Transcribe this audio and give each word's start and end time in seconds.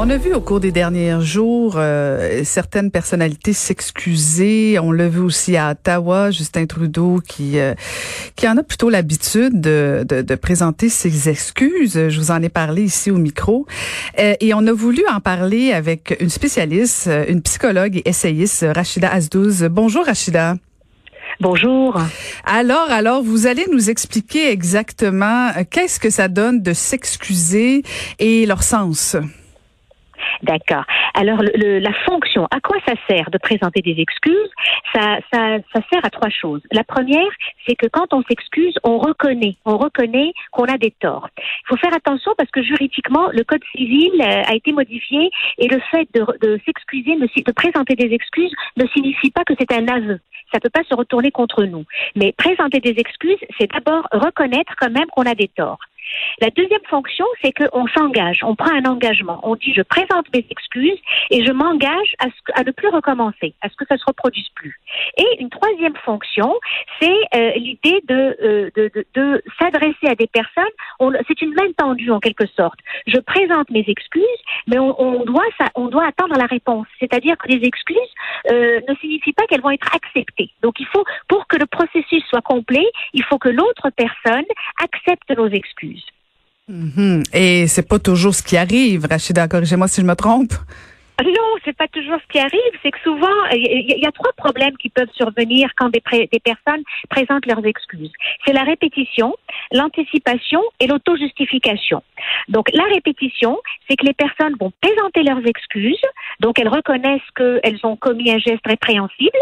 On 0.00 0.10
a 0.10 0.16
vu 0.16 0.32
au 0.32 0.40
cours 0.40 0.60
des 0.60 0.70
derniers 0.70 1.20
jours 1.20 1.74
euh, 1.76 2.42
certaines 2.44 2.92
personnalités 2.92 3.52
s'excuser. 3.52 4.78
On 4.78 4.92
l'a 4.92 5.08
vu 5.08 5.18
aussi 5.18 5.56
à 5.56 5.72
Ottawa, 5.72 6.30
Justin 6.30 6.66
Trudeau 6.66 7.20
qui 7.26 7.58
euh, 7.58 7.74
qui 8.36 8.46
en 8.48 8.56
a 8.58 8.62
plutôt 8.62 8.90
l'habitude 8.90 9.60
de, 9.60 10.06
de, 10.08 10.22
de, 10.22 10.34
présenter 10.36 10.88
ses 10.88 11.28
excuses. 11.28 12.10
Je 12.10 12.16
vous 12.16 12.30
en 12.30 12.40
ai 12.44 12.48
parlé 12.48 12.84
ici 12.84 13.10
au 13.10 13.18
micro. 13.18 13.66
Euh, 14.20 14.34
et 14.38 14.54
on 14.54 14.64
a 14.68 14.72
voulu 14.72 15.02
en 15.12 15.18
parler 15.18 15.72
avec 15.72 16.16
une 16.20 16.30
spécialiste, 16.30 17.10
une 17.28 17.42
psychologue 17.42 17.96
et 17.96 18.08
essayiste, 18.08 18.64
Rachida 18.72 19.12
Azdouz. 19.12 19.64
Bonjour 19.64 20.06
Rachida. 20.06 20.54
Bonjour. 21.40 22.00
Alors, 22.44 22.90
alors, 22.90 23.24
vous 23.24 23.48
allez 23.48 23.66
nous 23.72 23.90
expliquer 23.90 24.52
exactement 24.52 25.50
qu'est-ce 25.68 25.98
que 25.98 26.10
ça 26.10 26.28
donne 26.28 26.62
de 26.62 26.72
s'excuser 26.72 27.82
et 28.20 28.46
leur 28.46 28.62
sens? 28.62 29.16
D'accord. 30.42 30.84
Alors, 31.14 31.38
le, 31.42 31.80
la 31.80 31.92
fonction, 32.04 32.46
à 32.50 32.60
quoi 32.60 32.76
ça 32.86 32.94
sert 33.08 33.30
de 33.30 33.38
présenter 33.38 33.80
des 33.80 33.96
excuses? 34.00 34.50
Ça, 34.94 35.18
ça, 35.32 35.58
ça 35.74 35.80
sert 35.90 36.04
à 36.04 36.10
trois 36.10 36.30
choses. 36.30 36.62
La 36.70 36.84
première, 36.84 37.30
c'est 37.66 37.74
que 37.74 37.86
quand 37.86 38.12
on 38.12 38.22
s'excuse, 38.22 38.74
on 38.84 38.98
reconnaît, 38.98 39.56
on 39.64 39.76
reconnaît 39.76 40.32
qu'on 40.52 40.64
a 40.64 40.78
des 40.78 40.92
torts. 41.00 41.28
Il 41.36 41.68
faut 41.68 41.76
faire 41.76 41.94
attention 41.94 42.32
parce 42.38 42.50
que 42.50 42.62
juridiquement, 42.62 43.28
le 43.32 43.42
code 43.42 43.64
civil 43.76 44.12
euh, 44.20 44.42
a 44.46 44.54
été 44.54 44.72
modifié 44.72 45.30
et 45.58 45.68
le 45.68 45.80
fait 45.90 46.08
de, 46.14 46.24
de 46.40 46.60
s'excuser, 46.64 47.16
de 47.16 47.52
présenter 47.52 47.96
des 47.96 48.14
excuses, 48.14 48.52
ne 48.76 48.86
signifie 48.88 49.30
pas 49.30 49.44
que 49.44 49.54
c'est 49.58 49.72
un 49.72 49.88
aveu. 49.88 50.20
Ça 50.52 50.60
peut 50.60 50.70
pas 50.70 50.84
se 50.88 50.94
retourner 50.94 51.30
contre 51.30 51.64
nous. 51.64 51.84
Mais 52.14 52.32
présenter 52.32 52.80
des 52.80 52.94
excuses, 52.96 53.38
c'est 53.58 53.70
d'abord 53.70 54.06
reconnaître 54.12 54.72
quand 54.78 54.90
même 54.90 55.06
qu'on 55.06 55.26
a 55.26 55.34
des 55.34 55.48
torts. 55.48 55.78
La 56.40 56.50
deuxième 56.50 56.84
fonction, 56.88 57.24
c'est 57.42 57.52
qu'on 57.52 57.86
s'engage, 57.88 58.40
on 58.44 58.54
prend 58.54 58.70
un 58.70 58.84
engagement. 58.84 59.40
On 59.42 59.56
dit 59.56 59.72
je 59.74 59.82
présente 59.82 60.26
mes 60.34 60.44
excuses 60.50 60.98
et 61.30 61.44
je 61.44 61.52
m'engage 61.52 62.14
à, 62.18 62.62
ne 62.64 62.70
plus 62.70 62.88
recommencer, 62.88 63.54
à 63.60 63.68
ce 63.68 63.76
que 63.76 63.84
ça 63.86 63.96
se 63.96 64.04
reproduise 64.06 64.48
plus. 64.54 64.78
Et 65.16 65.40
une 65.40 65.50
troisième 65.50 65.96
fonction, 65.96 66.54
c'est 67.00 67.20
euh, 67.34 67.52
l'idée 67.56 68.00
de, 68.08 68.36
euh, 68.42 68.90
de, 69.14 69.42
s'adresser 69.58 70.06
à 70.06 70.14
des 70.14 70.26
personnes. 70.26 70.64
C'est 71.26 71.42
une 71.42 71.54
main 71.54 71.70
tendue 71.76 72.10
en 72.10 72.20
quelque 72.20 72.46
sorte. 72.46 72.78
Je 73.06 73.18
présente 73.18 73.70
mes 73.70 73.84
excuses, 73.86 74.22
mais 74.66 74.78
on 74.78 75.24
doit 75.24 76.06
attendre 76.06 76.36
la 76.36 76.46
réponse. 76.46 76.86
C'est-à-dire 77.00 77.36
que 77.38 77.48
les 77.48 77.64
excuses 77.66 77.96
euh, 78.50 78.80
ne 78.88 78.94
signifient 78.96 79.32
pas 79.32 79.44
qu'elles 79.46 79.60
vont 79.60 79.70
être 79.70 79.94
acceptées. 79.94 80.50
Donc 80.62 80.80
il 80.80 80.86
faut, 80.86 81.04
pour 81.28 81.46
que 81.46 81.56
le 81.56 81.66
processus 81.66 82.24
soit 82.28 82.42
complet, 82.42 82.86
il 83.12 83.24
faut 83.24 83.38
que 83.38 83.48
l'autre 83.48 83.90
personne 83.96 84.44
accepte 84.82 85.30
nos 85.36 85.48
excuses. 85.48 85.97
Mhm. 86.68 87.22
Et 87.32 87.66
c'est 87.66 87.88
pas 87.88 87.98
toujours 87.98 88.34
ce 88.34 88.42
qui 88.42 88.56
arrive, 88.56 89.06
Rachida. 89.10 89.48
Corrigez-moi 89.48 89.88
si 89.88 90.02
je 90.02 90.06
me 90.06 90.14
trompe. 90.14 90.52
Non, 91.20 91.56
c'est 91.64 91.76
pas 91.76 91.88
toujours 91.88 92.18
ce 92.22 92.32
qui 92.32 92.38
arrive. 92.38 92.72
C'est 92.82 92.92
que 92.92 93.00
souvent, 93.02 93.26
il 93.52 93.98
y, 93.98 94.06
a 94.06 94.12
trois 94.12 94.32
problèmes 94.36 94.76
qui 94.76 94.88
peuvent 94.88 95.10
survenir 95.14 95.70
quand 95.76 95.88
des, 95.88 96.02
des 96.30 96.38
personnes 96.38 96.82
présentent 97.10 97.46
leurs 97.46 97.64
excuses. 97.66 98.12
C'est 98.46 98.52
la 98.52 98.62
répétition, 98.62 99.34
l'anticipation 99.72 100.62
et 100.78 100.86
l'auto-justification. 100.86 102.04
Donc, 102.48 102.68
la 102.72 102.84
répétition, 102.84 103.58
c'est 103.88 103.96
que 103.96 104.06
les 104.06 104.14
personnes 104.14 104.54
vont 104.60 104.72
présenter 104.80 105.24
leurs 105.24 105.44
excuses, 105.44 106.00
donc 106.38 106.60
elles 106.60 106.68
reconnaissent 106.68 107.30
qu'elles 107.34 107.80
ont 107.82 107.96
commis 107.96 108.30
un 108.30 108.38
geste 108.38 108.64
répréhensible, 108.64 109.38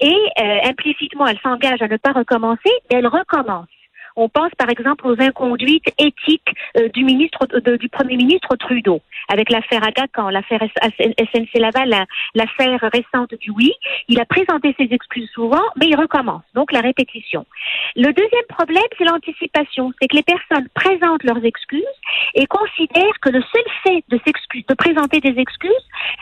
et 0.00 0.16
euh, 0.40 0.58
implicitement, 0.66 1.26
elles 1.26 1.40
s'engagent 1.42 1.82
à 1.82 1.88
ne 1.88 1.96
pas 1.96 2.12
recommencer, 2.12 2.70
mais 2.90 2.98
elles 2.98 3.08
recommencent. 3.08 3.66
On 4.20 4.28
pense 4.28 4.50
par 4.58 4.68
exemple 4.68 5.06
aux 5.06 5.22
inconduites 5.22 5.94
éthiques 5.96 6.52
euh, 6.76 6.88
du 6.88 7.04
ministre, 7.04 7.46
du 7.78 7.88
premier 7.88 8.16
ministre 8.16 8.56
Trudeau, 8.56 9.00
avec 9.28 9.48
l'affaire 9.48 9.86
Agacan, 9.86 10.28
l'affaire 10.30 10.60
SNC 10.60 11.54
Laval, 11.54 12.04
l'affaire 12.34 12.80
récente 12.92 13.32
du 13.36 13.52
oui. 13.52 13.72
Il 14.08 14.18
a 14.18 14.24
présenté 14.24 14.74
ses 14.76 14.88
excuses 14.90 15.30
souvent, 15.30 15.62
mais 15.76 15.86
il 15.86 15.94
recommence. 15.94 16.42
Donc 16.54 16.72
la 16.72 16.80
répétition. 16.80 17.46
Le 17.94 18.12
deuxième 18.12 18.48
problème, 18.48 18.82
c'est 18.98 19.04
l'anticipation. 19.04 19.92
C'est 20.02 20.08
que 20.08 20.16
les 20.16 20.24
personnes 20.24 20.66
présentent 20.74 21.22
leurs 21.22 21.44
excuses 21.44 21.84
et 22.34 22.46
considèrent 22.46 23.20
que 23.22 23.30
le 23.30 23.40
seul 23.40 23.64
fait 23.84 24.02
de 24.08 24.18
s'excuser, 24.26 24.64
de 24.68 24.74
présenter 24.74 25.20
des 25.20 25.38
excuses, 25.40 25.70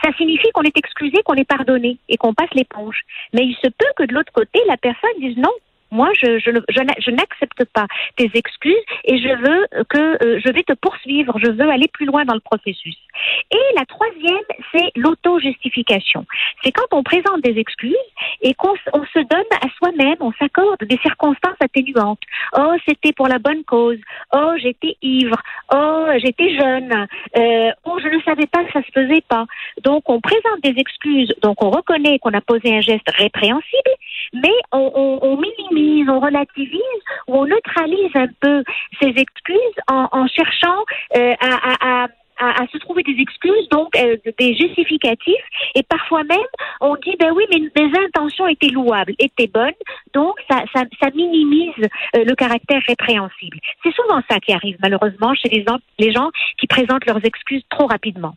ça 0.03 0.11
signifie 0.17 0.51
qu'on 0.53 0.61
est 0.61 0.77
excusé, 0.77 1.17
qu'on 1.25 1.33
est 1.33 1.49
pardonné 1.49 1.97
et 2.09 2.17
qu'on 2.17 2.35
passe 2.35 2.53
l'éponge. 2.53 3.01
Mais 3.33 3.41
il 3.43 3.55
se 3.55 3.69
peut 3.69 3.91
que 3.95 4.03
de 4.03 4.13
l'autre 4.13 4.33
côté, 4.33 4.59
la 4.67 4.77
personne 4.77 5.17
dise 5.19 5.37
non, 5.37 5.49
moi, 5.91 6.09
je, 6.13 6.39
je, 6.39 6.51
je, 6.69 7.11
n'accepte 7.11 7.65
pas 7.73 7.87
tes 8.15 8.29
excuses 8.33 8.75
et 9.05 9.17
je 9.17 9.29
veux 9.29 9.67
que 9.89 10.23
euh, 10.23 10.39
je 10.43 10.51
vais 10.51 10.63
te 10.63 10.73
poursuivre. 10.73 11.37
Je 11.39 11.51
veux 11.51 11.69
aller 11.69 11.87
plus 11.87 12.05
loin 12.05 12.25
dans 12.25 12.33
le 12.33 12.39
processus. 12.39 12.95
Et 13.51 13.75
la 13.75 13.85
troisième, 13.85 14.45
c'est 14.71 14.91
l'auto-justification. 14.95 16.25
C'est 16.63 16.71
quand 16.71 16.87
on 16.91 17.03
présente 17.03 17.41
des 17.43 17.59
excuses 17.59 17.95
et 18.41 18.53
qu'on 18.53 18.73
on 18.93 19.05
se 19.05 19.19
donne 19.19 19.51
à 19.61 19.69
soi-même, 19.77 20.17
on 20.19 20.31
s'accorde 20.33 20.83
des 20.83 20.97
circonstances 20.97 21.57
atténuantes. 21.59 22.21
Oh, 22.57 22.73
c'était 22.87 23.13
pour 23.13 23.27
la 23.27 23.39
bonne 23.39 23.63
cause. 23.63 23.99
Oh, 24.33 24.53
j'étais 24.61 24.97
ivre. 25.01 25.37
Oh, 25.73 26.07
j'étais 26.17 26.55
jeune. 26.57 27.07
Euh, 27.37 27.71
oh, 27.85 27.99
je 28.01 28.07
ne 28.07 28.21
savais 28.23 28.47
pas 28.47 28.63
que 28.63 28.71
ça 28.71 28.81
se 28.81 28.91
faisait 28.91 29.23
pas. 29.27 29.45
Donc, 29.83 30.09
on 30.09 30.19
présente 30.21 30.61
des 30.63 30.79
excuses. 30.79 31.33
Donc, 31.41 31.63
on 31.63 31.69
reconnaît 31.69 32.19
qu'on 32.19 32.33
a 32.33 32.41
posé 32.41 32.75
un 32.75 32.81
geste 32.81 33.09
répréhensible, 33.15 33.91
mais 34.33 34.53
on, 34.71 35.37
minimise 35.37 36.09
on 36.09 36.19
relativise 36.19 37.01
ou 37.27 37.35
on 37.35 37.45
neutralise 37.45 38.11
un 38.15 38.27
peu 38.39 38.63
ces 39.01 39.09
excuses 39.09 39.77
en, 39.87 40.27
cherchant 40.27 40.83
euh, 41.15 41.33
à, 41.41 42.07
se 42.71 42.77
trouver 42.77 43.03
des 43.03 43.15
excuses, 43.19 43.67
donc 43.69 43.95
euh, 43.95 44.17
des 44.37 44.55
justificatifs, 44.55 45.45
et 45.73 45.83
parfois 45.83 46.23
même 46.23 46.37
on 46.81 46.95
dit 46.95 47.15
ben 47.19 47.31
oui, 47.35 47.45
mais 47.49 47.59
mes 47.59 47.99
intentions 47.99 48.47
étaient 48.47 48.69
louables, 48.69 49.13
étaient 49.17 49.47
bonnes, 49.47 49.71
donc 50.13 50.35
ça, 50.49 50.63
ça, 50.73 51.09
minimise 51.15 51.73
euh, 52.15 52.23
le 52.23 52.35
caractère 52.35 52.81
répréhensible. 52.87 53.57
C'est 53.83 53.93
souvent 53.93 54.21
ça 54.29 54.39
qui 54.39 54.53
arrive 54.53 54.77
malheureusement 54.81 55.33
chez 55.33 55.49
les, 55.49 55.65
les 55.99 56.11
gens 56.11 56.29
qui 56.59 56.67
présentent 56.67 57.05
leurs 57.05 57.23
excuses 57.25 57.63
trop 57.69 57.87
rapidement. 57.87 58.35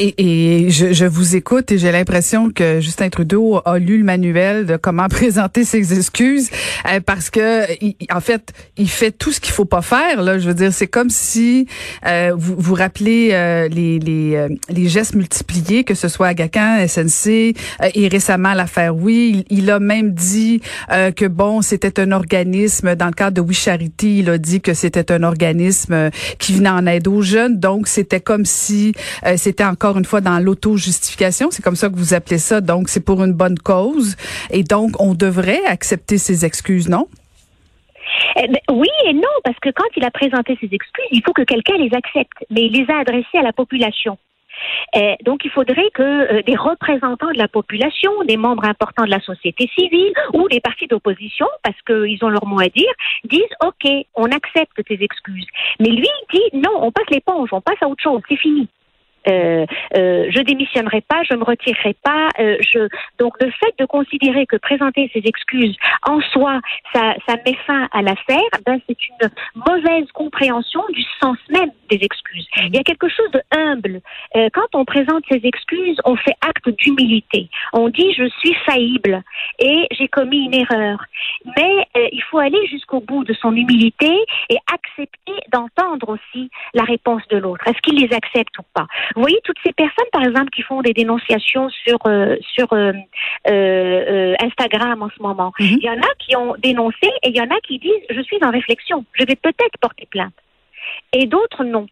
Et, 0.00 0.64
et 0.64 0.70
je, 0.70 0.92
je, 0.92 1.04
vous 1.04 1.36
écoute 1.36 1.70
et 1.70 1.78
j'ai 1.78 1.92
l'impression 1.92 2.50
que 2.50 2.80
Justin 2.80 3.10
Trudeau 3.10 3.60
a 3.64 3.78
lu 3.78 3.98
le 3.98 4.02
manuel 4.02 4.66
de 4.66 4.76
comment 4.76 5.06
présenter 5.08 5.64
ses 5.64 5.96
excuses 5.96 6.50
euh, 6.90 6.98
parce 6.98 7.30
que 7.30 7.64
en 8.12 8.20
fait 8.20 8.52
il 8.76 8.90
fait 8.90 9.12
tout 9.12 9.30
ce 9.30 9.38
qu'il 9.38 9.52
faut 9.52 9.64
pas 9.64 9.82
faire 9.82 10.20
là. 10.20 10.40
Je 10.40 10.48
veux 10.48 10.54
dire 10.54 10.72
c'est 10.72 10.88
comme 10.88 11.10
si 11.10 11.68
euh, 12.06 12.32
vous 12.36 12.56
vous 12.58 12.74
rappelez 12.74 13.30
euh, 13.32 13.68
les 13.68 14.00
les, 14.00 14.48
les 14.68 14.88
gestes 14.88 15.14
multipliés 15.14 15.84
que 15.84 15.94
ce 15.94 16.08
soit 16.08 16.26
à 16.26 16.34
Gacan, 16.34 16.84
SNC 16.88 17.54
et 17.94 18.08
récemment 18.08 18.54
l'affaire 18.54 18.96
Oui. 18.96 19.44
Il, 19.48 19.70
a 19.70 19.78
même 19.78 20.12
dit 20.12 20.60
que 20.90 21.26
bon 21.26 21.62
c'était 21.62 22.00
un 22.00 22.10
organisme 22.10 22.96
dans 22.96 23.06
le 23.06 23.12
cadre 23.12 23.36
de 23.36 23.40
Oui 23.40 23.54
Charity. 23.54 24.18
Il 24.18 24.30
a 24.30 24.38
dit 24.38 24.60
que 24.60 24.74
c'était 24.74 25.12
un 25.12 25.22
organisme 25.22 26.10
qui 26.38 26.54
venait 26.54 26.70
en 26.70 26.86
aide 26.86 27.06
aux 27.06 27.22
jeunes. 27.22 27.60
Donc 27.60 27.86
c'était 27.86 28.20
comme 28.20 28.44
si 28.44 28.92
c'était 29.36 29.64
encore 29.64 29.83
encore 29.84 29.98
une 29.98 30.06
fois 30.06 30.22
dans 30.22 30.38
l'auto-justification. 30.38 31.50
C'est 31.50 31.62
comme 31.62 31.76
ça 31.76 31.90
que 31.90 31.96
vous 31.96 32.14
appelez 32.14 32.38
ça. 32.38 32.62
Donc, 32.62 32.88
c'est 32.88 33.04
pour 33.04 33.22
une 33.22 33.34
bonne 33.34 33.58
cause. 33.58 34.16
Et 34.50 34.62
donc, 34.62 34.92
on 34.98 35.12
devrait 35.12 35.62
accepter 35.66 36.16
ses 36.16 36.46
excuses, 36.46 36.88
non? 36.88 37.06
Eh 38.36 38.48
ben, 38.48 38.60
oui 38.72 38.88
et 39.06 39.12
non, 39.12 39.36
parce 39.44 39.58
que 39.60 39.68
quand 39.68 39.84
il 39.94 40.04
a 40.04 40.10
présenté 40.10 40.56
ses 40.58 40.68
excuses, 40.72 41.04
il 41.10 41.22
faut 41.22 41.34
que 41.34 41.42
quelqu'un 41.42 41.76
les 41.76 41.94
accepte. 41.94 42.46
Mais 42.48 42.62
il 42.62 42.72
les 42.72 42.90
a 42.90 43.00
adressées 43.00 43.36
à 43.36 43.42
la 43.42 43.52
population. 43.52 44.16
Eh, 44.94 45.16
donc, 45.22 45.44
il 45.44 45.50
faudrait 45.50 45.90
que 45.92 46.02
euh, 46.02 46.42
des 46.46 46.56
représentants 46.56 47.32
de 47.32 47.38
la 47.38 47.48
population, 47.48 48.10
des 48.24 48.38
membres 48.38 48.64
importants 48.64 49.04
de 49.04 49.10
la 49.10 49.20
société 49.20 49.68
civile 49.76 50.14
ou 50.32 50.48
des 50.48 50.60
partis 50.60 50.86
d'opposition, 50.86 51.46
parce 51.62 51.76
qu'ils 51.86 52.24
ont 52.24 52.30
leur 52.30 52.46
mot 52.46 52.60
à 52.60 52.68
dire, 52.68 52.92
disent 53.24 53.42
OK, 53.62 53.90
on 54.14 54.30
accepte 54.30 54.82
tes 54.86 55.02
excuses. 55.02 55.46
Mais 55.78 55.90
lui, 55.90 56.08
il 56.08 56.38
dit 56.38 56.58
non, 56.58 56.72
on 56.80 56.90
passe 56.90 57.10
l'éponge, 57.10 57.50
on 57.52 57.60
passe 57.60 57.82
à 57.82 57.88
autre 57.88 58.02
chose, 58.02 58.22
c'est 58.30 58.38
fini. 58.38 58.66
Euh, 59.28 59.66
euh, 59.96 60.26
je 60.30 60.40
démissionnerai 60.40 61.00
pas, 61.02 61.22
je 61.28 61.34
me 61.34 61.44
retirerai 61.44 61.96
pas. 62.02 62.28
Euh, 62.38 62.56
je... 62.60 62.88
Donc 63.18 63.34
le 63.40 63.50
fait 63.50 63.74
de 63.78 63.86
considérer 63.86 64.46
que 64.46 64.56
présenter 64.56 65.10
ces 65.12 65.22
excuses 65.24 65.76
en 66.06 66.20
soi, 66.20 66.60
ça, 66.92 67.14
ça 67.26 67.36
met 67.44 67.56
fin 67.66 67.88
à 67.92 68.02
l'affaire, 68.02 68.50
ben 68.66 68.78
c'est 68.86 68.98
une 69.08 69.30
mauvaise 69.66 70.10
compréhension 70.12 70.82
du 70.92 71.02
sens 71.20 71.38
même 71.50 71.70
des 71.90 71.98
excuses. 72.02 72.46
Il 72.58 72.74
y 72.74 72.78
a 72.78 72.82
quelque 72.82 73.08
chose 73.08 73.30
de 73.32 73.42
humble. 73.56 74.00
Euh, 74.36 74.48
quand 74.52 74.68
on 74.74 74.84
présente 74.84 75.24
ses 75.30 75.40
excuses, 75.44 75.98
on 76.04 76.16
fait 76.16 76.36
acte 76.40 76.68
d'humilité. 76.78 77.48
On 77.72 77.88
dit 77.88 78.12
je 78.14 78.28
suis 78.40 78.54
faillible 78.66 79.22
et 79.58 79.86
j'ai 79.92 80.08
commis 80.08 80.44
une 80.44 80.54
erreur. 80.54 80.98
Mais 81.56 81.86
euh, 81.96 82.08
il 82.12 82.22
faut 82.30 82.38
aller 82.38 82.66
jusqu'au 82.66 83.00
bout 83.00 83.24
de 83.24 83.34
son 83.34 83.54
humilité 83.54 84.12
et 84.50 84.56
accepter 84.72 85.32
d'entendre 85.52 86.08
aussi 86.10 86.50
la 86.74 86.84
réponse 86.84 87.22
de 87.28 87.38
l'autre. 87.38 87.66
Est-ce 87.66 87.80
qu'il 87.82 87.98
les 87.98 88.14
accepte 88.14 88.58
ou 88.58 88.64
pas? 88.74 88.86
Vous 89.14 89.20
voyez 89.20 89.40
toutes 89.44 89.58
ces 89.64 89.72
personnes, 89.72 90.08
par 90.12 90.22
exemple, 90.22 90.50
qui 90.50 90.62
font 90.62 90.82
des 90.82 90.92
dénonciations 90.92 91.68
sur 91.68 91.98
euh, 92.06 92.36
sur 92.54 92.72
euh, 92.72 92.92
euh, 93.48 94.34
Instagram 94.40 95.02
en 95.02 95.10
ce 95.16 95.22
moment. 95.22 95.52
Il 95.58 95.82
y 95.82 95.88
en 95.88 95.98
a 95.98 96.14
qui 96.18 96.36
ont 96.36 96.54
dénoncé 96.58 97.06
et 97.22 97.28
il 97.28 97.36
y 97.36 97.40
en 97.40 97.50
a 97.50 97.60
qui 97.62 97.78
disent 97.78 97.92
je 98.10 98.20
suis 98.22 98.38
en 98.42 98.50
réflexion, 98.50 99.04
je 99.12 99.24
vais 99.24 99.36
peut-être 99.36 99.78
porter 99.80 100.06
plainte 100.10 100.34
et 101.14 101.26
d'autres 101.26 101.64
non. 101.64 101.86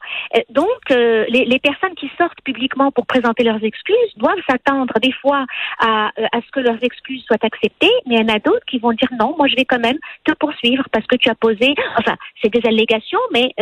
Donc, 0.50 0.90
les, 0.90 1.46
les, 1.46 1.58
personnes 1.58 1.94
qui 1.94 2.10
sortent 2.19 2.40
publiquement 2.44 2.92
pour 2.92 3.06
présenter 3.06 3.42
leurs 3.42 3.64
excuses 3.64 4.14
doivent 4.16 4.42
s'attendre 4.46 4.92
des 5.00 5.12
fois 5.12 5.46
à, 5.78 6.08
à, 6.08 6.40
ce 6.44 6.50
que 6.52 6.60
leurs 6.60 6.82
excuses 6.84 7.24
soient 7.24 7.42
acceptées, 7.42 7.90
mais 8.06 8.16
il 8.16 8.20
y 8.20 8.30
en 8.30 8.34
a 8.34 8.38
d'autres 8.38 8.66
qui 8.66 8.78
vont 8.78 8.92
dire 8.92 9.08
non, 9.19 9.34
moi 9.38 9.48
je 9.48 9.56
vais 9.56 9.64
quand 9.64 9.80
même 9.80 9.96
te 10.24 10.32
poursuivre 10.34 10.84
parce 10.92 11.06
que 11.06 11.16
tu 11.16 11.30
as 11.30 11.34
posé, 11.34 11.74
enfin, 11.98 12.16
c'est 12.42 12.52
des 12.52 12.69
allégations, 12.69 13.20
mais 13.32 13.54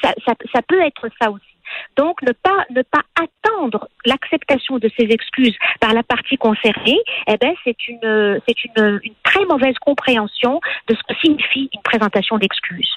ça, 0.00 0.14
ça, 0.24 0.34
ça 0.54 0.62
peut 0.62 0.80
être 0.80 1.08
ça 1.20 1.28
aussi. 1.32 1.47
Donc, 1.96 2.20
ne 2.22 2.32
pas 2.32 2.64
ne 2.70 2.82
pas 2.82 3.02
attendre 3.16 3.88
l'acceptation 4.04 4.78
de 4.78 4.90
ces 4.98 5.04
excuses 5.04 5.56
par 5.80 5.94
la 5.94 6.02
partie 6.02 6.36
concernée, 6.36 6.98
eh 7.26 7.36
ben 7.36 7.54
c'est 7.64 7.88
une 7.88 8.40
c'est 8.46 8.64
une, 8.64 9.00
une 9.02 9.14
très 9.22 9.44
mauvaise 9.46 9.76
compréhension 9.80 10.60
de 10.88 10.94
ce 10.94 11.00
que 11.08 11.18
signifie 11.20 11.70
une 11.74 11.82
présentation 11.82 12.38
d'excuses. 12.38 12.94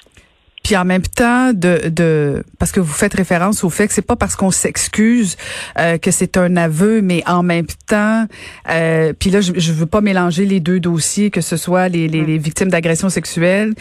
Puis 0.62 0.76
en 0.76 0.84
même 0.84 1.02
temps, 1.02 1.52
de, 1.52 1.88
de 1.88 2.44
parce 2.58 2.70
que 2.70 2.78
vous 2.78 2.92
faites 2.92 3.14
référence 3.14 3.64
au 3.64 3.70
fait 3.70 3.88
que 3.88 3.94
c'est 3.94 4.06
pas 4.06 4.16
parce 4.16 4.36
qu'on 4.36 4.52
s'excuse 4.52 5.36
euh, 5.78 5.98
que 5.98 6.10
c'est 6.10 6.36
un 6.36 6.56
aveu, 6.56 7.02
mais 7.02 7.22
en 7.26 7.42
même 7.42 7.66
temps, 7.88 8.26
euh, 8.70 9.12
puis 9.18 9.30
là, 9.30 9.40
je, 9.40 9.52
je 9.56 9.72
veux 9.72 9.86
pas 9.86 10.00
mélanger 10.00 10.44
les 10.44 10.60
deux 10.60 10.78
dossiers, 10.78 11.30
que 11.30 11.40
ce 11.40 11.56
soit 11.56 11.88
les, 11.88 12.06
les, 12.06 12.24
les 12.24 12.38
victimes 12.38 12.68
d'agressions 12.68 13.08
sexuelles 13.08 13.74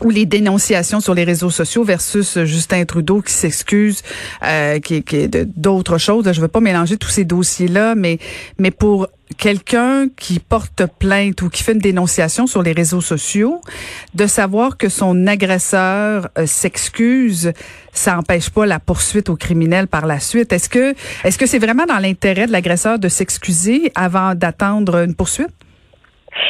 ou 0.00 0.10
les 0.10 0.26
dénonciations 0.26 1.00
sur 1.00 1.14
les 1.14 1.24
réseaux 1.24 1.50
sociaux 1.50 1.84
versus 1.84 2.38
Justin 2.44 2.84
Trudeau 2.84 3.20
qui 3.20 3.32
s'excuse, 3.32 4.02
euh, 4.42 4.78
qui, 4.80 5.02
qui 5.02 5.28
d'autres 5.28 5.98
choses. 5.98 6.30
Je 6.32 6.40
veux 6.40 6.48
pas 6.48 6.60
mélanger 6.60 6.96
tous 6.96 7.08
ces 7.08 7.24
dossiers-là, 7.24 7.94
mais 7.94 8.18
mais 8.58 8.70
pour 8.70 9.08
quelqu'un 9.36 10.08
qui 10.16 10.40
porte 10.40 10.84
plainte 10.98 11.42
ou 11.42 11.48
qui 11.48 11.62
fait 11.62 11.72
une 11.72 11.78
dénonciation 11.78 12.46
sur 12.46 12.62
les 12.62 12.72
réseaux 12.72 13.00
sociaux, 13.00 13.60
de 14.14 14.26
savoir 14.26 14.76
que 14.76 14.88
son 14.88 15.26
agresseur 15.26 16.28
euh, 16.38 16.46
s'excuse, 16.46 17.52
ça 17.92 18.16
n'empêche 18.16 18.50
pas 18.50 18.66
la 18.66 18.80
poursuite 18.80 19.28
au 19.28 19.36
criminel 19.36 19.86
par 19.86 20.06
la 20.06 20.20
suite. 20.20 20.52
Est-ce 20.52 20.68
que 20.68 20.94
est-ce 21.24 21.38
que 21.38 21.46
c'est 21.46 21.58
vraiment 21.58 21.86
dans 21.86 21.98
l'intérêt 21.98 22.46
de 22.46 22.52
l'agresseur 22.52 22.98
de 22.98 23.08
s'excuser 23.08 23.92
avant 23.94 24.34
d'attendre 24.34 25.04
une 25.04 25.14
poursuite? 25.14 25.50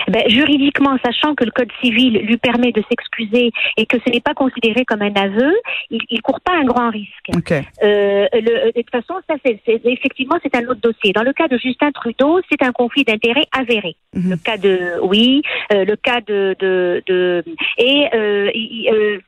Ben, 0.08 0.22
juridiquement, 0.28 0.96
sachant 1.04 1.34
que 1.34 1.44
le 1.44 1.50
Code 1.50 1.72
civil 1.82 2.12
lui 2.28 2.36
permet 2.36 2.72
de 2.72 2.82
s'excuser 2.88 3.52
et 3.76 3.86
que 3.86 3.96
ce 4.04 4.10
n'est 4.10 4.20
pas 4.20 4.34
considéré 4.34 4.84
comme 4.84 5.02
un 5.02 5.14
aveu, 5.14 5.54
il 5.90 6.00
ne 6.10 6.20
court 6.20 6.40
pas 6.40 6.54
un 6.54 6.64
grand 6.64 6.90
risque. 6.90 7.28
Okay. 7.34 7.62
Euh, 7.82 8.26
le, 8.32 8.72
de 8.72 8.80
toute 8.80 8.90
façon, 8.90 9.14
ça, 9.28 9.34
c'est, 9.44 9.60
effectivement, 9.84 10.36
c'est 10.42 10.54
un 10.54 10.66
autre 10.68 10.80
dossier. 10.80 11.12
Dans 11.12 11.22
le 11.22 11.32
cas 11.32 11.48
de 11.48 11.58
Justin 11.58 11.90
Trudeau, 11.92 12.40
c'est 12.50 12.62
un 12.62 12.72
conflit 12.72 13.04
d'intérêts 13.04 13.46
avéré. 13.52 13.96
Mm 14.14 14.20
-hmm. 14.20 14.30
Le 14.30 14.36
cas 14.36 14.56
de, 14.56 14.76
oui, 15.02 15.42
euh, 15.72 15.84
le 15.84 15.96
cas 15.96 16.20
de, 16.30 16.40
de, 16.58 17.02
de 17.06 17.44
et 17.78 18.08
euh, 18.14 18.50
euh, 18.92 19.18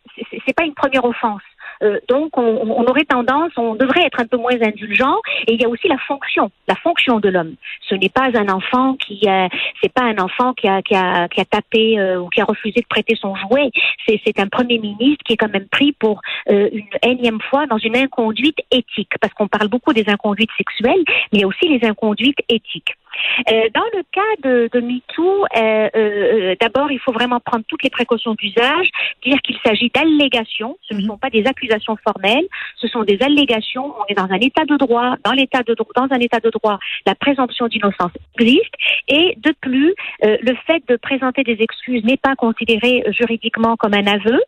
c'est 0.45 0.57
pas 0.59 0.65
une 0.65 0.75
première 0.75 1.05
offense. 1.05 1.43
Euh, 1.83 1.99
donc, 2.09 2.37
on, 2.39 2.85
aurait 2.87 3.05
tendance, 3.05 3.53
on 3.57 3.75
devrait 3.75 4.05
être 4.05 4.21
un 4.21 4.27
peu 4.27 4.37
moins 4.37 4.61
indulgent. 4.61 5.17
Et 5.47 5.55
il 5.55 5.61
y 5.61 5.65
a 5.65 5.69
aussi 5.69 5.89
la 5.89 5.99
fonction, 5.99 6.51
la 6.69 6.75
fonction 6.77 7.21
de 7.21 7.29
l'homme. 7.29 7.55
Ce 7.89 7.95
n'est 7.95 8.09
pas 8.09 8.31
un 8.35 8.49
enfant 8.49 8.95
qui, 8.95 9.21
euh, 9.27 9.49
c'est 9.83 9.93
pas 9.93 10.03
un 10.03 10.19
enfant 10.19 10.53
qui 10.55 10.69
a, 10.69 10.83
qui 10.83 10.95
a, 10.95 11.29
qui 11.29 11.41
a 11.41 11.45
tapé 11.45 11.99
euh, 11.99 12.21
ou 12.21 12.29
qui 12.29 12.41
a 12.41 12.45
refusé 12.45 12.81
de 12.81 12.87
prêter 12.87 13.17
son 13.17 13.35
jouet. 13.35 13.71
C'est 14.07 14.39
un 14.39 14.49
premier 14.49 14.79
ministre 14.79 15.25
qui 15.25 15.35
est 15.35 15.37
quand 15.37 15.53
même 15.53 15.69
pris 15.69 15.93
pour 15.93 16.21
euh, 16.51 16.69
une 16.73 16.87
énième 17.03 17.41
fois 17.41 17.67
dans 17.67 17.79
une 17.79 17.97
inconduite 17.97 18.59
éthique, 18.71 19.13
parce 19.21 19.33
qu'on 19.35 19.49
parle 19.49 19.69
beaucoup 19.69 19.93
des 19.93 20.09
inconduites 20.09 20.51
sexuelles, 20.57 21.03
mais 21.33 21.39
il 21.39 21.41
y 21.41 21.45
a 21.45 21.47
aussi 21.47 21.69
les 21.69 21.87
inconduites 21.87 22.39
éthiques. 22.49 22.95
Euh, 23.51 23.69
dans 23.75 23.85
le 23.95 24.03
cas 24.13 24.21
de, 24.43 24.69
de 24.73 24.81
MeToo, 24.81 25.45
euh, 25.57 25.89
euh, 25.95 26.55
d'abord, 26.61 26.91
il 26.91 26.99
faut 26.99 27.13
vraiment 27.13 27.41
prendre 27.41 27.65
toutes 27.69 27.83
les 27.83 27.91
précautions 27.91 28.35
d'usage, 28.35 28.89
dire 29.25 29.39
qu'il 29.43 29.57
s'agit 29.65 29.91
d'allégations, 29.95 30.77
ce 30.83 30.95
ne 30.95 31.03
sont 31.03 31.19
pas 31.19 31.31
des 31.31 31.47
accusations 31.47 31.97
formelles, 31.97 32.47
ce 32.77 32.89
sont 32.89 33.03
des 33.03 33.19
allégations. 33.23 33.95
On 34.01 34.05
est 34.09 34.15
dans 34.15 34.31
un 34.31 34.41
état 34.41 34.65
de 34.65 34.77
droit, 34.77 35.17
dans 35.25 35.33
l'état 35.33 35.63
de 35.63 35.75
dans 35.97 36.09
un 36.11 36.21
état 36.21 36.41
de 36.41 36.51
droit, 36.51 36.79
la 37.07 37.15
présomption 37.15 37.67
d'innocence 37.67 38.13
existe, 38.39 38.75
et 39.09 39.35
de 39.39 39.53
plus, 39.61 39.95
euh, 40.25 40.37
le 40.41 40.55
fait 40.67 40.83
de 40.89 40.97
présenter 40.97 41.43
des 41.43 41.57
excuses 41.61 42.05
n'est 42.05 42.17
pas 42.17 42.37
considéré 42.37 43.05
juridiquement 43.09 43.77
comme 43.77 43.95
un 43.95 44.07
aveu. 44.07 44.41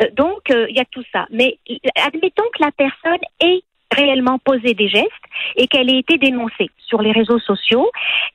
Euh, 0.00 0.06
donc, 0.12 0.40
il 0.50 0.76
y 0.76 0.80
a 0.80 0.84
tout 0.84 1.04
ça. 1.12 1.26
Mais 1.30 1.58
admettons 1.96 2.44
que 2.54 2.62
la 2.62 2.70
personne 2.72 3.20
est 3.40 3.62
réellement 3.92 4.38
posé 4.38 4.74
des 4.74 4.88
gestes 4.88 5.08
et 5.56 5.66
qu'elle 5.66 5.90
ait 5.90 5.98
été 5.98 6.18
dénoncée 6.18 6.70
sur 6.86 7.02
les 7.02 7.12
réseaux 7.12 7.38
sociaux. 7.38 7.90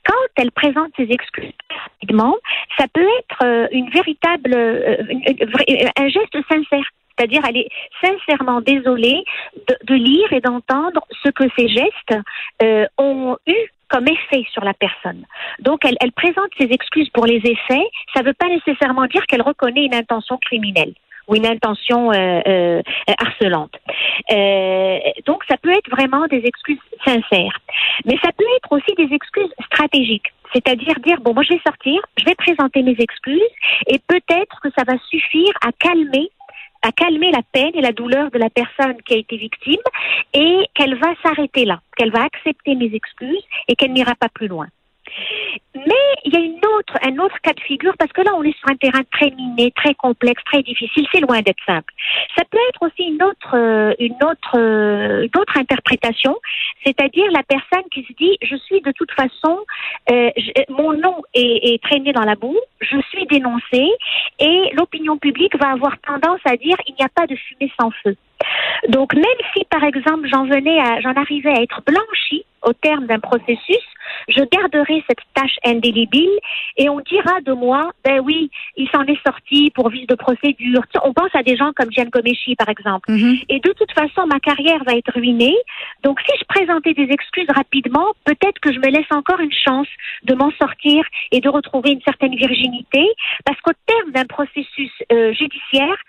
Quand 0.06 0.28
elle 0.36 0.52
présente 0.52 0.92
ses 0.98 1.08
excuses 1.10 1.54
rapidement, 1.70 2.36
ça 2.78 2.86
peut 2.94 3.08
être 3.20 3.44
euh, 3.44 3.68
une 3.72 3.90
véritable, 3.90 4.54
euh, 4.56 4.98
un 5.98 6.08
geste 6.10 6.38
sincère. 6.50 6.86
C'est-à-dire, 7.18 7.42
elle 7.50 7.58
est 7.58 7.70
sincèrement 8.00 8.62
désolée 8.62 9.24
de, 9.88 9.96
lire 9.96 10.32
et 10.32 10.40
d'entendre 10.40 11.02
ce 11.24 11.30
que 11.30 11.46
ces 11.58 11.68
gestes 11.68 12.16
euh, 12.62 12.86
ont 13.00 13.38
eu 13.48 13.58
comme 13.90 14.08
effet 14.08 14.46
sur 14.52 14.64
la 14.64 14.74
personne. 14.74 15.26
Donc, 15.60 15.84
elle 15.84 16.12
présente 16.12 16.50
ses 16.60 16.66
excuses 16.66 17.10
pour 17.10 17.26
les 17.26 17.38
effets. 17.38 17.88
Ça 18.14 18.22
ne 18.22 18.26
veut 18.26 18.34
pas 18.34 18.50
nécessairement 18.50 19.06
dire 19.06 19.26
qu'elle 19.26 19.42
reconnaît 19.42 19.86
une 19.86 19.96
intention 19.96 20.38
criminelle 20.38 20.94
ou 21.28 21.36
une 21.36 21.46
intention 21.46 22.12
euh, 22.12 22.42
euh, 22.48 22.82
harcelante. 23.20 23.74
Euh, 24.32 25.00
donc, 25.26 25.44
ça 25.50 25.58
peut 25.58 25.72
être 25.72 25.90
vraiment 25.90 26.26
des 26.28 26.42
excuses 26.44 26.80
sincères. 27.06 27.60
Mais 28.06 28.18
ça 28.24 28.32
peut 28.32 28.46
être 28.58 28.72
aussi 28.72 28.96
des 28.96 29.14
excuses 29.14 29.54
stratégiques. 29.66 30.34
C'est-à-dire 30.54 30.96
dire, 31.06 31.20
bon, 31.22 31.34
moi 31.34 31.44
je 31.44 31.54
vais 31.54 31.62
sortir, 31.66 32.02
je 32.18 32.24
vais 32.24 32.36
présenter 32.36 32.82
mes 32.82 32.96
excuses 32.98 33.42
et 33.88 34.00
peut-être 34.08 34.60
que 34.64 34.70
ça 34.78 34.84
va 34.88 34.98
suffire 35.10 35.54
à 35.62 35.72
calmer 35.74 36.30
à 36.84 36.92
calmer 36.92 37.32
la 37.32 37.42
peine 37.52 37.72
et 37.74 37.82
la 37.82 37.92
douleur 37.92 38.30
de 38.32 38.38
la 38.38 38.50
personne 38.50 39.02
qui 39.02 39.16
a 39.16 39.18
été 39.18 39.36
victime 39.36 39.82
et 40.34 40.68
qu'elle 40.76 40.96
va 40.96 41.14
s'arrêter 41.24 41.66
là, 41.66 41.82
qu'elle 41.98 42.12
va 42.12 42.24
accepter 42.24 42.76
mes 42.76 42.94
excuses 42.94 43.44
et 43.68 43.76
qu'elle 43.76 43.94
n'ira 43.94 44.16
pas 44.16 44.30
plus 44.30 44.48
loin. 44.48 44.68
Mais 45.76 46.06
il 46.26 46.34
y 46.34 46.38
a 46.38 46.40
une 46.40 46.66
autre, 46.78 46.98
un 47.04 47.18
autre 47.20 47.38
cas 47.42 47.54
de 47.54 47.62
figure 47.62 47.94
parce 47.98 48.12
que 48.12 48.22
là, 48.22 48.32
on 48.36 48.44
est 48.44 48.58
sur 48.58 48.70
un 48.70 48.76
terrain 48.76 49.04
très 49.12 49.32
miné, 49.32 49.72
très 49.72 49.94
complexe, 49.94 50.44
très 50.46 50.64
difficile. 50.64 51.06
C'est 51.12 51.22
loin 51.22 51.42
d'être 51.42 51.64
simple. 51.66 51.94
Ça 52.36 52.44
peut 52.50 52.58
être 52.70 52.82
aussi 52.82 53.10
une 53.10 53.24
autre, 53.24 53.56
euh, 53.56 53.94
une 54.00 54.18
autre, 54.24 54.56
une 54.58 55.40
autre 55.40 55.58
interprétation, 55.58 56.36
c'est-à-dire 56.86 57.32
la 57.32 57.44
personne 57.44 57.88
qui 57.92 58.04
se 58.04 58.14
dit 58.14 58.38
je 58.42 58.56
suis 58.56 58.82
de 58.82 58.92
toute 58.92 59.12
façon, 59.12 59.60
euh, 60.12 60.30
mon 60.70 60.94
nom 60.94 61.22
est, 61.34 61.74
est 61.74 61.84
traîné 61.84 62.12
dans 62.14 62.24
la 62.24 62.36
boue, 62.36 62.58
je 62.82 62.98
suis 63.10 63.26
dénoncé 63.28 63.88
et 64.40 64.72
l'opinion 64.74 65.18
publique 65.18 65.56
va 65.60 65.72
avoir 65.72 65.98
tendance 66.00 66.40
à 66.46 66.56
dire 66.58 66.76
il 66.88 66.96
n'y 67.00 67.06
a 67.06 67.10
pas 67.10 67.28
de 67.28 67.36
fumée 67.36 67.72
sans 67.80 67.92
feu. 68.04 68.16
Donc 68.90 69.14
même 69.14 69.24
si 69.56 69.66
par 69.66 69.84
exemple 69.84 70.28
j'en 70.32 70.46
venais 70.46 70.80
à, 70.80 71.02
j'en 71.02 71.14
arrivais 71.14 71.50
à 71.50 71.62
être 71.62 71.82
blanchi 71.86 72.46
au 72.64 72.74
terme 72.74 73.06
d'un 73.08 73.20
processus, 73.20 73.86
je 74.28 74.42
garderai 74.52 75.04
cette 75.08 75.20
tâche 75.34 75.58
indélébile 75.66 76.38
et 76.78 76.90
on 76.90 77.00
dira 77.00 77.42
de 77.42 77.54
moi, 77.54 77.92
ben 78.04 78.20
oui, 78.20 78.50
il 78.76 78.90
s'en 78.90 79.04
est 79.04 79.22
sorti 79.26 79.72
pour 79.72 79.90
vice 79.90 80.08
de 80.08 80.16
procédure. 80.16 80.82
On 81.04 81.14
pense 81.14 81.34
à 81.34 81.44
des 81.44 81.56
gens 81.56 81.72
comme 81.76 81.92
Gian 81.92 82.06
Gomeshi, 82.12 82.56
par 82.56 82.70
exemple. 82.70 83.12
Mm 83.12 83.18
-hmm. 83.18 83.46
Et 83.50 83.60
de 83.60 83.72
toute 83.74 83.92
façon, 83.92 84.28
ma 84.28 84.40
carrière 84.40 84.82
va 84.86 84.94
être 84.94 85.14
ruinée. 85.14 85.58
Donc, 86.04 86.20
si 86.26 86.34
je 86.42 86.46
présentais 86.56 86.94
des 86.94 87.10
excuses 87.18 87.52
rapidement, 87.62 88.08
peut-être 88.26 88.60
que 88.64 88.72
je 88.74 88.80
me 88.80 88.90
laisse 88.96 89.12
encore 89.12 89.40
une 89.48 89.58
chance 89.66 89.92
de 90.30 90.34
m'en 90.40 90.52
sortir 90.62 91.00
et 91.34 91.40
de 91.46 91.50
retrouver 91.50 91.90
une 91.98 92.02
certaine 92.10 92.36
virginité, 92.36 93.04
parce 93.46 93.60
qu'au 93.64 93.76
terme 93.92 94.10
d'un 94.16 94.28
processus 94.38 94.94
euh, 95.12 95.34
judiciaire, 95.40 96.00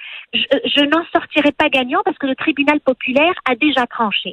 je, 0.41 0.47
je 0.75 0.83
n'en 0.93 1.05
sortirai 1.15 1.53
pas 1.53 1.69
gagnant 1.79 2.03
parce 2.07 2.19
que 2.19 2.29
le 2.33 2.37
tribunal 2.45 2.79
populaire 2.81 3.37
a 3.51 3.55
déjà 3.67 3.85
tranché. 3.87 4.31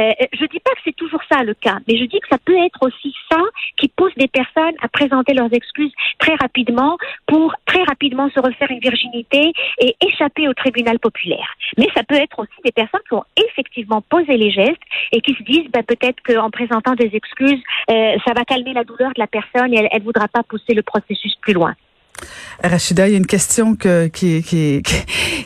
Euh, 0.00 0.12
je 0.38 0.44
dis 0.46 0.60
pas 0.60 0.74
que 0.76 0.82
c'est 0.84 0.96
toujours 1.02 1.22
ça 1.30 1.43
le 1.44 1.54
cas. 1.54 1.78
Mais 1.86 1.96
je 1.96 2.04
dis 2.04 2.18
que 2.20 2.28
ça 2.28 2.38
peut 2.44 2.56
être 2.56 2.78
aussi 2.82 3.14
ça 3.30 3.40
qui 3.76 3.88
pousse 3.88 4.14
des 4.16 4.28
personnes 4.28 4.74
à 4.82 4.88
présenter 4.88 5.34
leurs 5.34 5.52
excuses 5.52 5.92
très 6.18 6.34
rapidement 6.36 6.96
pour 7.26 7.54
très 7.66 7.82
rapidement 7.84 8.28
se 8.30 8.40
refaire 8.40 8.70
une 8.70 8.80
virginité 8.80 9.52
et 9.78 9.96
échapper 10.06 10.48
au 10.48 10.54
tribunal 10.54 10.98
populaire. 10.98 11.54
Mais 11.78 11.88
ça 11.94 12.02
peut 12.02 12.16
être 12.16 12.38
aussi 12.38 12.60
des 12.64 12.72
personnes 12.72 13.00
qui 13.08 13.14
ont 13.14 13.24
effectivement 13.36 14.02
posé 14.02 14.36
les 14.36 14.50
gestes 14.50 14.82
et 15.12 15.20
qui 15.20 15.34
se 15.34 15.42
disent 15.42 15.70
ben, 15.70 15.82
peut-être 15.82 16.22
qu'en 16.22 16.50
présentant 16.50 16.94
des 16.94 17.10
excuses, 17.12 17.62
euh, 17.90 18.16
ça 18.26 18.32
va 18.34 18.44
calmer 18.44 18.72
la 18.72 18.84
douleur 18.84 19.10
de 19.14 19.20
la 19.20 19.26
personne 19.26 19.72
et 19.74 19.88
elle 19.90 20.00
ne 20.00 20.04
voudra 20.04 20.28
pas 20.28 20.42
pousser 20.42 20.74
le 20.74 20.82
processus 20.82 21.34
plus 21.40 21.52
loin. 21.52 21.74
Rachida, 22.62 23.08
il 23.08 23.12
y 23.12 23.14
a 23.14 23.18
une 23.18 23.26
question 23.26 23.74
que, 23.74 24.06
qui, 24.08 24.42
qui, 24.42 24.82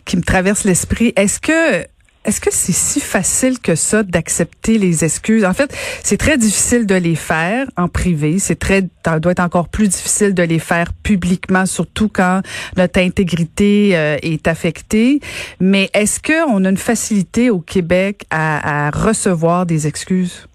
qui 0.04 0.16
me 0.16 0.22
traverse 0.22 0.64
l'esprit. 0.64 1.12
Est-ce 1.16 1.40
que 1.40 1.86
est-ce 2.24 2.40
que 2.40 2.52
c'est 2.52 2.72
si 2.72 3.00
facile 3.00 3.58
que 3.58 3.74
ça 3.74 4.02
d'accepter 4.02 4.76
les 4.76 5.04
excuses? 5.04 5.44
En 5.44 5.54
fait, 5.54 5.74
c'est 6.02 6.18
très 6.18 6.36
difficile 6.36 6.86
de 6.86 6.94
les 6.94 7.14
faire 7.14 7.66
en 7.76 7.88
privé. 7.88 8.38
C'est 8.38 8.58
très, 8.58 8.82
ça 9.04 9.18
doit 9.18 9.32
être 9.32 9.40
encore 9.40 9.68
plus 9.68 9.88
difficile 9.88 10.34
de 10.34 10.42
les 10.42 10.58
faire 10.58 10.92
publiquement, 11.02 11.64
surtout 11.64 12.08
quand 12.08 12.42
notre 12.76 13.00
intégrité 13.00 13.96
euh, 13.96 14.16
est 14.22 14.46
affectée. 14.46 15.20
Mais 15.60 15.88
est-ce 15.94 16.20
qu'on 16.20 16.64
a 16.64 16.68
une 16.68 16.76
facilité 16.76 17.50
au 17.50 17.60
Québec 17.60 18.24
à, 18.30 18.88
à 18.88 18.90
recevoir 18.90 19.64
des 19.64 19.86
excuses? 19.86 20.46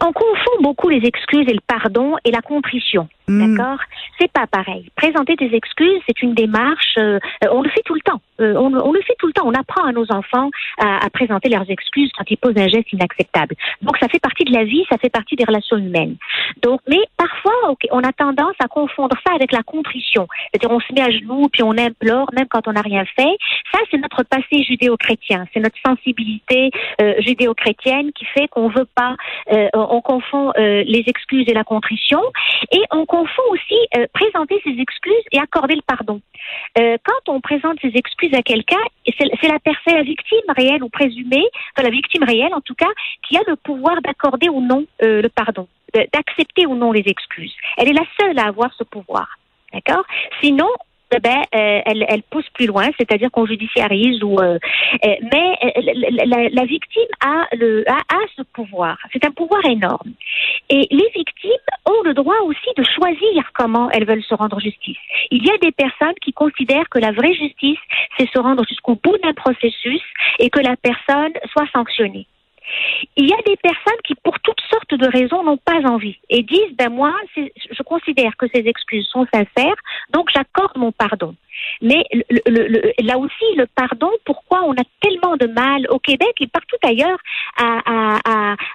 On 0.00 0.12
confond 0.12 0.62
beaucoup 0.62 0.88
les 0.88 1.06
excuses 1.06 1.46
et 1.48 1.54
le 1.54 1.60
pardon 1.66 2.16
et 2.24 2.30
la 2.30 2.40
contrition. 2.40 3.08
Hmm. 3.26 3.56
D'accord? 3.56 3.78
C'est 4.18 4.30
pas 4.30 4.46
pareil. 4.46 4.90
Présenter 4.96 5.34
des 5.36 5.54
excuses, 5.54 6.00
c'est 6.06 6.20
une 6.22 6.34
démarche, 6.34 6.94
euh, 6.98 7.18
on 7.50 7.62
le 7.62 7.70
fait 7.70 7.82
tout 7.84 7.94
le 7.94 8.00
temps. 8.00 8.20
Euh, 8.40 8.54
on, 8.56 8.92
le 8.92 9.00
fait 9.02 9.14
tout 9.18 9.26
le 9.26 9.32
temps. 9.32 9.46
On 9.46 9.54
apprend 9.54 9.84
à 9.84 9.92
nos 9.92 10.10
enfants 10.10 10.50
à, 10.78 11.08
présenter 11.10 11.48
leurs 11.48 11.68
excuses 11.70 12.10
quand 12.16 12.24
ils 12.28 12.36
posent 12.36 12.56
un 12.56 12.68
geste 12.68 12.92
inacceptable. 12.92 13.54
Donc 13.80 13.96
ça 13.98 14.08
fait 14.08 14.18
partie 14.18 14.44
de 14.44 14.52
la 14.52 14.64
vie, 14.64 14.84
ça 14.90 14.98
fait 14.98 15.08
partie 15.08 15.36
des 15.36 15.44
relations 15.44 15.76
humaines. 15.76 16.16
Donc, 16.62 16.80
mais 16.88 17.00
parfois, 17.16 17.76
on 17.92 18.00
a 18.00 18.12
tendance 18.12 18.56
à 18.58 18.66
confondre 18.66 19.16
ça 19.26 19.34
avec 19.34 19.52
la 19.52 19.62
contrition. 19.62 20.26
C'est-à-dire, 20.50 20.74
on 20.74 20.80
se 20.80 20.92
met 20.92 21.02
à 21.02 21.10
genoux 21.10 21.48
puis 21.52 21.62
on 21.62 21.78
implore, 21.78 22.28
même 22.34 22.46
quand 22.48 22.66
on 22.66 22.72
n'a 22.72 22.82
rien 22.82 23.04
fait. 23.16 23.36
Ça, 23.72 23.78
c'est 23.90 23.98
notre 23.98 24.24
passé 24.24 24.64
judéo-chrétien. 24.64 25.46
C'est 25.54 25.60
notre 25.60 25.78
sensibilité 25.86 26.70
euh, 27.00 27.14
judéo-chrétienne 27.20 28.10
qui 28.12 28.24
fait 28.26 28.48
qu'on 28.48 28.68
veut 28.68 28.88
pas, 28.94 29.14
on 29.74 30.00
confond 30.00 30.52
les 30.56 31.04
excuses 31.06 31.44
et 31.48 31.54
la 31.54 31.64
contrition, 31.64 32.20
et 32.72 32.82
on 32.90 33.06
confond 33.14 33.42
aussi 33.50 33.78
euh, 33.96 34.06
présenter 34.12 34.60
ses 34.64 34.76
excuses 34.80 35.24
et 35.30 35.38
accorder 35.38 35.76
le 35.76 35.82
pardon. 35.86 36.20
Euh, 36.78 36.96
quand 37.04 37.32
on 37.32 37.40
présente 37.40 37.78
ses 37.80 37.92
excuses 37.94 38.34
à 38.34 38.42
quelqu'un, 38.42 38.82
c'est 39.06 39.48
la 39.48 39.60
personne, 39.60 39.94
la 39.94 40.02
victime 40.02 40.48
réelle 40.48 40.82
ou 40.82 40.88
présumée, 40.88 41.46
enfin 41.72 41.84
la 41.84 41.90
victime 41.90 42.24
réelle 42.24 42.52
en 42.52 42.60
tout 42.60 42.74
cas, 42.74 42.90
qui 43.22 43.36
a 43.36 43.42
le 43.46 43.54
pouvoir 43.54 44.02
d'accorder 44.02 44.48
ou 44.48 44.60
non 44.60 44.84
euh, 45.02 45.22
le 45.22 45.28
pardon, 45.28 45.68
d'accepter 46.12 46.66
ou 46.66 46.74
non 46.74 46.90
les 46.90 47.04
excuses. 47.06 47.54
Elle 47.76 47.88
est 47.88 47.92
la 47.92 48.06
seule 48.18 48.38
à 48.38 48.48
avoir 48.48 48.74
ce 48.74 48.82
pouvoir. 48.82 49.28
D'accord? 49.72 50.04
Sinon, 50.42 50.68
ben, 51.18 51.42
euh, 51.54 51.80
elle, 51.86 52.22
pousse 52.22 52.48
plus 52.54 52.66
loin, 52.66 52.88
c'est-à-dire 52.98 53.30
qu'on 53.30 53.46
judiciarise. 53.46 54.22
Euh, 54.22 54.58
euh, 55.04 55.14
mais 55.32 56.50
la, 56.50 56.64
victime 56.64 57.08
a 57.20 57.46
ce 58.36 58.42
pouvoir. 58.42 58.96
C'est 59.12 59.24
un 59.24 59.30
pouvoir 59.30 59.64
énorme. 59.66 60.12
Et 60.70 60.86
les 60.90 61.10
victimes 61.14 61.50
ont 61.86 62.02
le 62.04 62.14
droit 62.14 62.38
aussi 62.44 62.70
de 62.76 62.84
choisir 62.84 63.50
comment 63.54 63.90
elles 63.90 64.06
veulent 64.06 64.22
se 64.22 64.34
rendre 64.34 64.60
justice. 64.60 64.98
Il 65.30 65.44
y 65.44 65.50
a 65.50 65.58
des 65.58 65.72
personnes 65.72 66.14
qui 66.22 66.32
considèrent 66.32 66.88
que 66.88 66.98
la 66.98 67.12
vraie 67.12 67.34
justice, 67.34 67.78
c'est 68.18 68.28
se 68.30 68.38
rendre 68.38 68.64
jusqu'au 68.66 68.98
bout 69.02 69.16
d'un 69.18 69.34
processus 69.34 70.02
et 70.38 70.50
que 70.50 70.60
la 70.60 70.76
personne 70.76 71.32
soit 71.52 71.68
sanctionnée. 71.72 72.26
Il 73.16 73.28
y 73.28 73.32
a 73.32 73.42
des 73.46 73.56
personnes 73.56 74.00
qui, 74.04 74.14
pour 74.22 74.40
toutes 74.40 74.60
sortes 74.74 74.94
de 74.94 75.06
raisons, 75.06 75.44
n'ont 75.44 75.56
pas 75.56 75.80
envie 75.88 76.18
et 76.28 76.42
disent, 76.42 76.74
ben 76.76 76.90
moi, 76.90 77.12
je 77.36 77.82
considère 77.82 78.36
que 78.36 78.46
ces 78.52 78.66
excuses 78.66 79.06
sont 79.06 79.26
sincères, 79.32 79.76
donc 80.10 80.30
j'accorde 80.34 80.76
mon 80.76 80.92
pardon. 80.92 81.34
Mais 81.80 82.04
là 82.98 83.18
aussi, 83.18 83.44
le 83.56 83.66
pardon, 83.74 84.10
pourquoi 84.24 84.62
on 84.64 84.72
a 84.72 84.82
tellement 85.00 85.36
de 85.36 85.46
mal 85.46 85.86
au 85.90 85.98
Québec 85.98 86.32
et 86.40 86.46
partout 86.46 86.76
ailleurs 86.82 87.18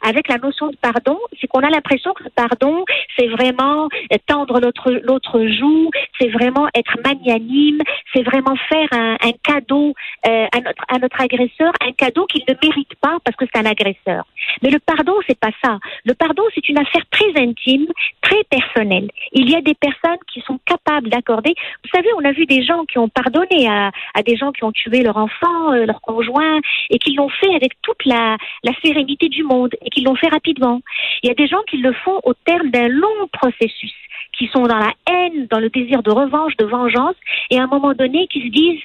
avec 0.01 0.27
la 0.27 0.37
notion 0.37 0.67
de 0.67 0.77
pardon, 0.77 1.19
c'est 1.39 1.47
qu'on 1.47 1.59
a 1.59 1.69
l'impression 1.69 2.13
que 2.13 2.23
le 2.23 2.29
pardon, 2.29 2.85
c'est 3.17 3.27
vraiment 3.27 3.89
tendre 4.27 4.59
l'autre 4.59 4.91
l'autre 4.91 5.45
joue, 5.47 5.89
c'est 6.19 6.29
vraiment 6.29 6.67
être 6.75 6.97
magnanime, 7.03 7.79
c'est 8.13 8.23
vraiment 8.23 8.55
faire 8.69 8.87
un, 8.91 9.17
cadeau 9.43 9.93
euh, 10.25 10.47
à 10.51 10.61
notre 10.61 10.83
à 10.87 10.99
notre 10.99 11.21
agresseur, 11.21 11.73
un 11.81 11.91
cadeau 11.93 12.25
qu'il 12.25 12.43
ne 12.47 12.53
mérite 12.61 12.95
pas 13.01 13.17
parce 13.23 13.35
que 13.35 13.45
c'est 13.51 13.59
un 13.59 13.65
agresseur. 13.65 14.25
Mais 14.61 14.69
le 14.69 14.79
pardon, 14.79 15.13
c'est 15.27 15.39
pas 15.39 15.51
ça. 15.63 15.79
Le 16.05 16.13
pardon, 16.13 16.43
c'est 16.53 16.67
une 16.69 16.77
affaire 16.77 17.03
très 17.11 17.29
intime, 17.41 17.87
très 18.21 18.43
personnelle. 18.49 19.09
Il 19.33 19.49
y 19.49 19.55
a 19.55 19.61
des 19.61 19.75
personnes 19.75 20.19
qui 20.31 20.41
sont 20.41 20.59
capables 20.65 21.09
d'accorder. 21.09 21.53
Vous 21.83 21.89
savez, 21.93 22.09
on 22.17 22.25
a 22.25 22.31
vu 22.31 22.45
des 22.45 22.63
gens 22.63 22.85
qui 22.85 22.97
ont 22.97 23.09
pardonné 23.09 23.67
à, 23.67 23.91
des 24.23 24.35
gens 24.35 24.51
qui 24.51 24.63
ont 24.63 24.71
tué 24.71 25.01
leur 25.01 25.17
enfant, 25.17 25.73
euh, 25.73 25.85
leur 25.85 26.01
conjoint, 26.01 26.59
et 26.89 26.99
qui 26.99 27.13
l'ont 27.13 27.29
fait 27.29 27.53
avec 27.55 27.73
toute 27.81 28.05
la, 28.05 28.37
la 28.63 28.71
sérénité 28.83 29.29
du 29.29 29.43
monde, 29.43 29.75
et 29.85 29.89
qui 29.89 30.01
l'ont 30.01 30.15
fait 30.15 30.29
rapidement. 30.29 30.81
Il 31.23 31.27
y 31.27 31.31
a 31.31 31.35
des 31.35 31.47
gens 31.47 31.61
qui 31.69 31.77
le 31.77 31.93
font 31.93 32.19
au 32.23 32.33
terme 32.33 32.69
d'un 32.69 32.87
long 32.87 33.27
processus, 33.31 33.93
qui 34.37 34.47
sont 34.47 34.63
dans 34.63 34.77
la 34.77 34.93
haine, 35.09 35.47
dans 35.49 35.59
le 35.59 35.69
désir 35.69 36.03
de 36.03 36.11
revanche, 36.11 36.55
de 36.57 36.65
vengeance, 36.65 37.15
et 37.49 37.59
à 37.59 37.63
un 37.63 37.67
moment 37.67 37.93
donné, 37.93 38.27
qui 38.27 38.41
se 38.41 38.47
disent 38.47 38.81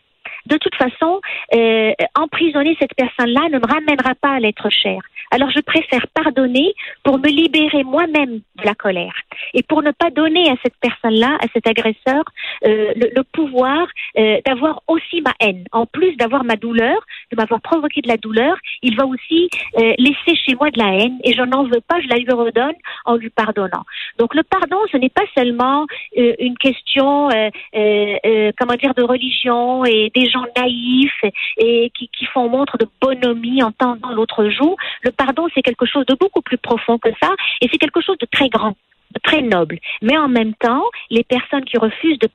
de 0.47 0.57
toute 0.59 0.75
façon, 0.75 1.21
euh, 1.55 1.93
emprisonner 2.15 2.77
cette 2.79 2.95
personne-là 2.95 3.49
ne 3.51 3.59
me 3.59 3.67
ramènera 3.67 4.15
pas 4.15 4.33
à 4.33 4.41
l'être 4.41 4.69
cher. 4.71 5.01
Alors 5.31 5.51
je 5.51 5.61
préfère 5.61 6.07
pardonner 6.15 6.75
pour 7.03 7.19
me 7.19 7.29
libérer 7.29 7.85
moi-même 7.85 8.41
de 8.57 8.65
la 8.65 8.75
colère 8.75 9.15
et 9.53 9.63
pour 9.63 9.83
ne 9.83 9.91
pas 9.91 10.11
donner 10.11 10.51
à 10.51 10.55
cette 10.63 10.77
personne-là, 10.81 11.37
à 11.41 11.47
cet 11.53 11.67
agresseur, 11.67 12.25
euh, 12.65 12.93
le, 12.97 13.23
pouvoir 13.33 13.87
euh, 14.19 14.41
d'avoir 14.47 14.83
aussi 14.87 15.21
ma 15.23 15.33
haine. 15.41 15.65
En 15.73 15.87
plus 15.87 16.17
d'avoir 16.17 16.45
ma 16.45 16.57
douleur, 16.57 16.99
de 17.33 17.37
m'avoir 17.37 17.61
provoqué 17.61 18.01
de 18.01 18.09
la 18.09 18.17
douleur, 18.17 18.57
il 18.83 18.97
va 18.97 19.07
aussi 19.07 19.49
euh, 19.79 19.93
laisser 19.99 20.37
chez 20.37 20.55
moi 20.55 20.71
de 20.71 20.79
la 20.79 20.95
haine 20.95 21.19
et 21.25 21.33
je 21.33 21.43
n'en 21.43 21.65
veux 21.65 21.81
pas, 21.81 22.01
je 22.01 22.09
la 22.09 22.17
lui 22.17 22.31
redonne 22.31 22.75
en 23.05 23.17
lui 23.17 23.31
pardonnant. 23.31 23.85
Donc 24.19 24.35
le 24.35 24.43
pardon, 24.43 24.77
ce 24.93 24.97
n'est 24.97 25.09
pas 25.09 25.25
seulement 25.37 25.87
une 26.17 26.57
question, 26.59 27.29
comment 27.73 28.75
dire, 28.75 28.95
de 28.95 29.03
religion 29.03 29.85
et 29.85 30.11
des 30.15 30.29
gens 30.29 30.45
naïfs 30.57 31.25
et 31.59 31.91
qui, 31.97 32.09
qui 32.09 32.27
font 32.27 32.49
montre 32.49 32.79
de 32.79 32.87
bonhomie 33.01 33.63
en 33.63 33.73
tendant 33.73 34.11
l'autre 34.11 34.49
joue. 34.49 34.77
Le 35.03 35.11
pardon, 35.15 35.47
c'est 35.55 35.63
quelque 35.63 35.87
chose 35.87 36.07
de 36.07 36.15
beaucoup 36.15 36.43
plus 36.43 36.59
profond 36.59 36.99
que 36.99 37.11
ça 37.23 37.31
et 37.61 37.69
c'est 37.71 37.79
quelque 37.79 38.01
chose 38.01 38.19
de 38.19 38.27
très 38.31 38.49
grand 38.49 38.75
très 39.23 39.43
noble. 39.43 39.79
Mais 40.03 40.17
en 40.17 40.29
même 40.29 40.55
temps, 40.55 40.85
les 41.11 41.25
personnes 41.25 41.65
qui 41.65 41.79
refusent 41.79 42.19
de, 42.19 42.29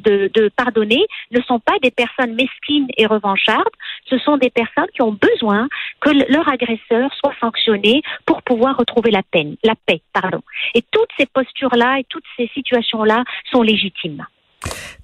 de, 0.00 0.30
de, 0.34 0.50
pardonner 0.56 1.06
ne 1.30 1.40
sont 1.42 1.60
pas 1.60 1.78
des 1.82 1.90
personnes 1.90 2.34
mesquines 2.34 2.88
et 2.96 3.06
revanchardes, 3.06 3.64
ce 4.08 4.18
sont 4.18 4.36
des 4.36 4.50
personnes 4.50 4.88
qui 4.94 5.02
ont 5.02 5.12
besoin 5.12 5.68
que 6.00 6.10
leur 6.32 6.48
agresseur 6.48 7.10
soit 7.14 7.34
sanctionné 7.40 8.02
pour 8.26 8.42
pouvoir 8.42 8.76
retrouver 8.76 9.10
la 9.10 9.22
peine, 9.22 9.56
la 9.64 9.74
paix, 9.86 10.02
pardon. 10.12 10.42
Et 10.74 10.82
toutes 10.90 11.10
ces 11.18 11.26
postures-là 11.26 12.00
et 12.00 12.04
toutes 12.04 12.24
ces 12.36 12.48
situations-là 12.54 13.24
sont 13.50 13.62
légitimes. 13.62 14.26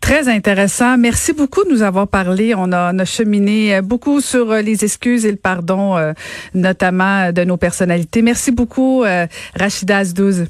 Très 0.00 0.28
intéressant. 0.28 0.98
Merci 0.98 1.32
beaucoup 1.32 1.64
de 1.64 1.70
nous 1.70 1.82
avoir 1.82 2.08
parlé. 2.08 2.54
On 2.56 2.72
a, 2.72 3.04
cheminé 3.04 3.80
beaucoup 3.82 4.20
sur 4.20 4.50
euh, 4.50 4.60
les 4.60 4.84
excuses 4.84 5.24
et 5.24 5.30
le 5.30 5.36
pardon, 5.36 5.96
euh, 5.96 6.12
notamment 6.54 7.32
de 7.32 7.44
nos 7.44 7.56
personnalités. 7.56 8.20
Merci 8.20 8.50
beaucoup, 8.50 9.04
euh, 9.04 9.26
Rachida 9.58 9.98
Azdouz. 9.98 10.46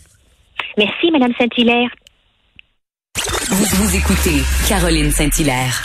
Merci, 0.79 1.11
Madame 1.13 1.33
Saint-Hilaire. 1.39 1.91
Vous, 3.51 3.65
vous 3.65 3.97
écoutez 3.97 4.43
Caroline 4.69 5.11
Saint-Hilaire. 5.11 5.83